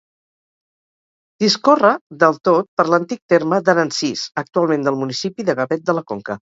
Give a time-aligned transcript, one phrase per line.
[1.43, 1.91] Discorre
[2.25, 6.45] del tot per l'antic terme d'Aransís, actualment del municipi de Gavet de la Conca.